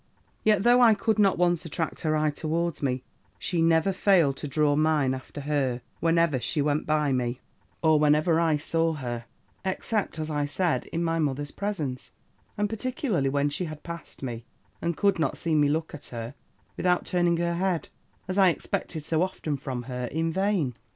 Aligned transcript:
"Yet, 0.43 0.63
though 0.63 0.81
I 0.81 0.95
could 0.95 1.19
not 1.19 1.37
once 1.37 1.63
attract 1.63 2.01
her 2.01 2.15
eye 2.17 2.31
towards 2.31 2.81
me, 2.81 3.03
she 3.37 3.61
never 3.61 3.93
failed 3.93 4.35
to 4.37 4.47
draw 4.47 4.75
mine 4.75 5.13
after 5.13 5.41
her, 5.41 5.83
whenever 5.99 6.39
she 6.39 6.59
went 6.59 6.87
by 6.87 7.11
me, 7.11 7.39
or 7.83 7.99
wherever 7.99 8.39
I 8.39 8.57
saw 8.57 8.93
her, 8.93 9.25
except, 9.63 10.17
as 10.17 10.31
I 10.31 10.47
said, 10.47 10.87
in 10.87 11.03
my 11.03 11.19
mother's 11.19 11.51
presence; 11.51 12.11
and 12.57 12.67
particularly 12.67 13.29
when 13.29 13.51
she 13.51 13.65
had 13.65 13.83
passed 13.83 14.23
me, 14.23 14.43
and 14.81 14.97
could 14.97 15.19
not 15.19 15.37
see 15.37 15.53
me 15.53 15.67
look 15.69 15.93
at 15.93 16.07
her, 16.07 16.33
without 16.77 17.05
turning 17.05 17.37
her 17.37 17.53
head, 17.53 17.89
as 18.27 18.39
I 18.39 18.49
expected 18.49 19.03
so 19.03 19.21
often 19.21 19.55
from 19.55 19.83
her 19.83 20.05
in 20.05 20.33
vain. 20.33 20.73